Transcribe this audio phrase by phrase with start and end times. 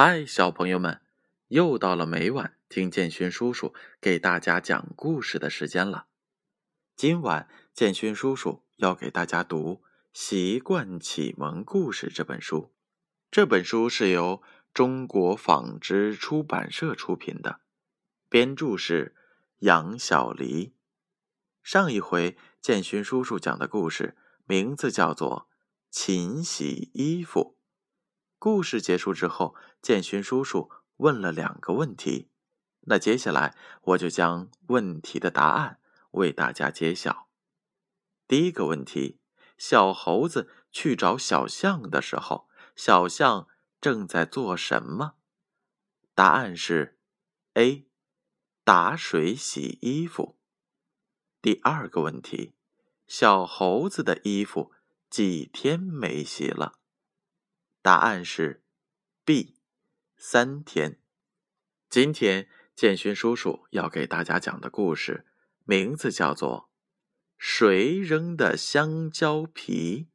[0.00, 1.00] 嗨，小朋友们，
[1.48, 6.06] 又到了每晚听建勋叔叔给大家讲故事的时间了。
[6.94, 9.82] 今晚建勋叔叔要给大家读
[10.12, 12.72] 《习惯启蒙故事》这本书。
[13.28, 14.40] 这本书是由
[14.72, 17.58] 中国纺织出版社出品的，
[18.28, 19.16] 编著是
[19.58, 20.76] 杨小黎。
[21.60, 25.48] 上一回建勋叔叔讲的故事名字叫做
[25.90, 27.56] 《勤洗衣服》。
[28.38, 32.30] 故事结束之后，建勋叔叔问了两个问题，
[32.82, 35.80] 那接下来我就将问题的答案
[36.12, 37.28] 为大家揭晓。
[38.28, 39.18] 第一个问题：
[39.56, 43.48] 小猴子去找小象的时候，小象
[43.80, 45.14] 正在做什么？
[46.14, 46.98] 答案是
[47.54, 47.88] A，
[48.62, 50.38] 打水洗衣服。
[51.42, 52.54] 第二个问题：
[53.08, 54.72] 小猴子的衣服
[55.10, 56.77] 几天没洗了？
[57.80, 58.64] 答案是
[59.24, 59.54] B，
[60.16, 60.98] 三天。
[61.88, 65.26] 今天建勋叔叔要给大家讲的故事
[65.64, 66.70] 名字叫做
[67.38, 70.08] 《谁扔的香蕉皮》。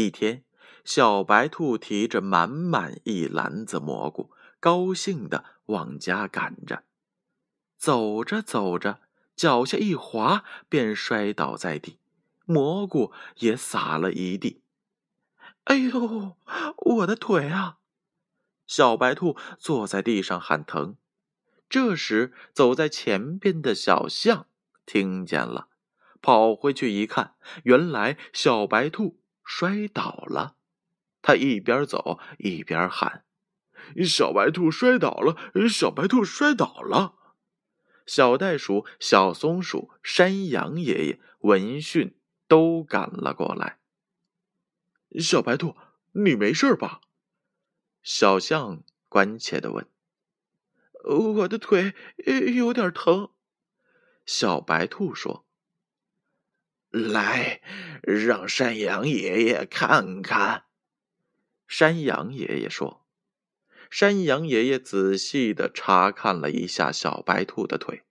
[0.00, 0.44] 一天，
[0.84, 4.30] 小白兔提着满满一篮子蘑菇，
[4.60, 6.84] 高兴的往家赶着。
[7.78, 9.00] 走着走着，
[9.34, 11.98] 脚下一滑，便摔倒在地，
[12.44, 14.62] 蘑菇也撒了一地。
[15.66, 16.36] 哎呦，
[16.76, 17.78] 我的腿啊！
[18.68, 20.96] 小白兔坐在地上喊疼。
[21.68, 24.46] 这时，走在前边的小象
[24.84, 25.68] 听见了，
[26.22, 30.54] 跑回去一看，原来小白兔摔倒了。
[31.20, 33.24] 他一边走一边喊
[34.06, 35.36] ：“小白兔摔倒了！
[35.68, 37.16] 小白兔摔倒了！”
[38.06, 43.80] 小袋鼠、小松鼠、山羊爷爷闻讯都赶了过来。
[45.18, 45.76] 小白兔，
[46.12, 47.00] 你没事吧？
[48.02, 49.88] 小象关切的问。
[51.04, 51.94] 我的腿
[52.54, 53.30] 有点疼。
[54.24, 55.46] 小白兔说
[56.90, 57.60] ：“来，
[58.02, 60.64] 让山羊爷爷看看。”
[61.66, 63.06] 山羊爷爷说。
[63.88, 68.02] 山羊爷爷仔细的查看了一下小白兔的腿，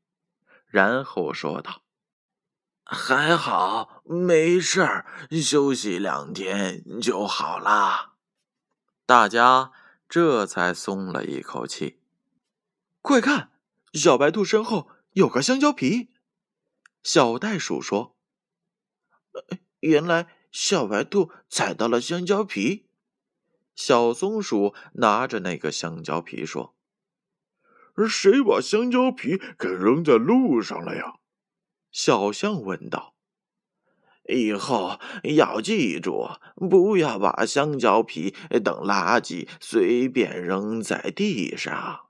[0.68, 1.85] 然后说道。
[2.88, 5.08] 还好，没事儿，
[5.42, 8.14] 休息两天就好了。
[9.08, 9.72] 大家
[10.08, 12.00] 这才松了一口气。
[13.02, 13.52] 快看，
[13.94, 16.12] 小白兔身后有个香蕉皮。
[17.02, 18.16] 小袋鼠说
[19.82, 22.86] ：“原来小白兔踩到了香蕉皮。”
[23.76, 26.76] 小松鼠拿着那个香蕉皮说
[28.08, 31.16] ：“谁把香蕉皮给扔在路上了呀？”
[31.96, 33.16] 小象问道
[34.28, 36.28] ：“以后要记住，
[36.70, 42.08] 不要把香蕉皮等垃圾随便扔在地上。”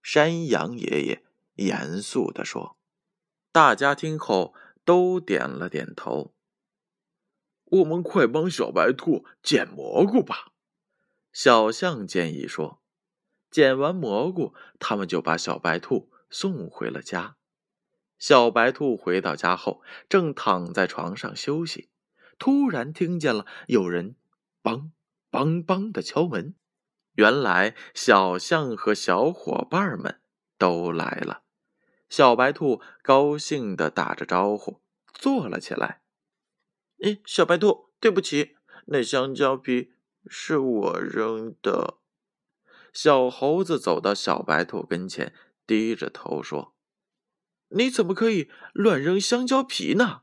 [0.00, 1.24] 山羊爷爷
[1.56, 2.76] 严肃地说。
[3.50, 4.54] 大家听后
[4.84, 6.32] 都点了点头。
[7.64, 10.52] 我们快帮小白兔捡蘑菇吧，
[11.32, 12.80] 小象建议说。
[13.50, 17.38] 捡完蘑菇，他们就把小白兔送回了家。
[18.20, 21.88] 小白兔回到家后，正躺在床上休息，
[22.38, 24.14] 突然听见了有人
[24.62, 24.90] “梆
[25.32, 26.54] 梆梆”的敲门。
[27.14, 30.20] 原来小象和小伙伴们
[30.58, 31.42] 都来了。
[32.10, 34.82] 小白兔高兴的打着招呼，
[35.14, 36.02] 坐了起来。
[37.02, 38.56] “哎，小白兔，对不起，
[38.86, 39.94] 那香蕉皮
[40.26, 41.96] 是我扔的。”
[42.92, 45.32] 小猴子走到小白兔跟前，
[45.66, 46.74] 低着头说。
[47.70, 50.22] 你怎么可以乱扔香蕉皮呢？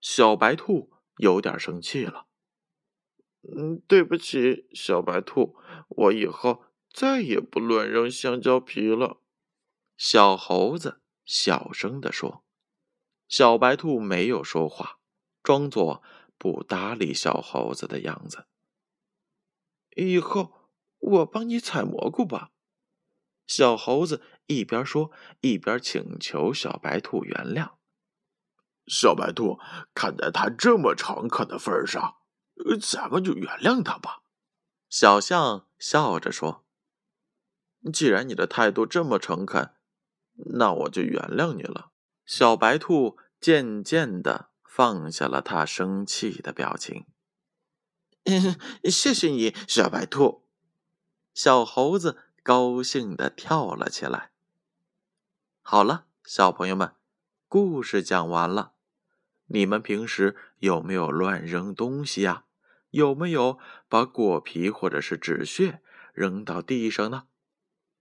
[0.00, 2.26] 小白兔有点生气了。
[3.42, 5.56] 嗯，对不起，小白兔，
[5.88, 9.20] 我以后再也不乱扔香蕉皮了。
[9.96, 12.44] 小猴子小声的说。
[13.28, 14.98] 小白兔没有说话，
[15.42, 16.02] 装作
[16.38, 18.46] 不搭理小猴子的样子。
[19.96, 22.52] 以后我帮你采蘑菇吧。
[23.46, 25.12] 小猴子一边说，
[25.42, 27.72] 一边请求小白兔原谅。
[28.86, 29.58] 小白兔
[29.94, 32.16] 看在他这么诚恳的份上，
[32.80, 34.22] 咱们就原谅他吧。
[34.88, 36.64] 小象笑着说
[37.92, 39.74] ：“既然你的态度这么诚恳，
[40.56, 41.92] 那我就原谅你了。”
[42.24, 47.04] 小白兔渐渐的放下了他生气的表情。
[48.90, 50.46] 谢谢你，小白兔。
[51.34, 52.24] 小猴子。
[52.40, 54.30] 高兴的跳了起来。
[55.70, 56.94] 好了，小朋友们，
[57.46, 58.72] 故事讲完了。
[59.48, 62.46] 你们平时有没有乱扔东西呀？
[62.88, 65.82] 有没有把果皮或者是纸屑
[66.14, 67.24] 扔到地上呢？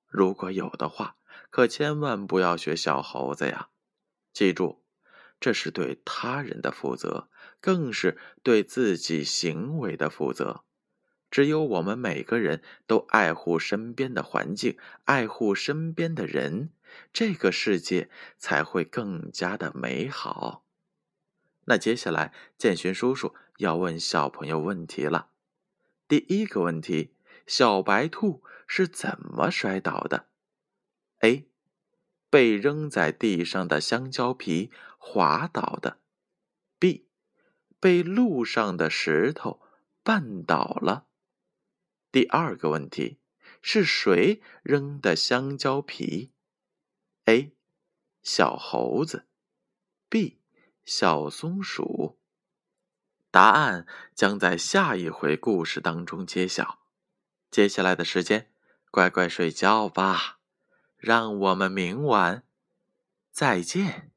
[0.07, 1.17] 如果有的话，
[1.49, 3.67] 可千万不要学小猴子呀！
[4.31, 4.85] 记住，
[5.41, 7.29] 这是对他人的负责，
[7.59, 10.63] 更是对自己行为的负责。
[11.29, 16.71] 只有我们每个人都爱护身边的环境，爱护身边的人，
[17.11, 20.63] 这个世界才会更加的美好。
[21.65, 25.31] 那接下来，建勋叔叔要问小朋友问题了。
[26.07, 27.13] 第一个问题：
[27.45, 30.27] 小白兔是怎么摔倒的
[31.19, 31.49] ？A.
[32.29, 35.99] 被扔在地上的香蕉皮滑倒的。
[36.79, 37.09] B.
[37.81, 39.59] 被路上的石头
[40.05, 41.06] 绊倒了。
[42.17, 43.19] 第二个问题：
[43.61, 46.31] 是谁扔的香蕉皮
[47.25, 47.55] ？A.
[48.23, 49.27] 小猴子。
[50.09, 50.39] B.
[50.83, 52.17] 小松鼠。
[53.29, 53.85] 答案
[54.15, 56.79] 将在下一回故事当中揭晓。
[57.51, 58.51] 接下来的时间，
[58.89, 60.39] 乖乖睡觉吧。
[60.97, 62.47] 让我们明晚
[63.29, 64.11] 再见。